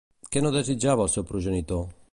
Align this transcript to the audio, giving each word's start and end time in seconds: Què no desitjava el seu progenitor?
Què 0.35 0.41
no 0.45 0.51
desitjava 0.55 1.05
el 1.07 1.13
seu 1.17 1.27
progenitor? 1.33 1.87